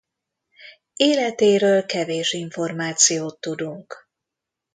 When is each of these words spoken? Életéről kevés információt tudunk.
Életéről 0.95 1.85
kevés 1.85 2.33
információt 2.33 3.39
tudunk. 3.39 4.07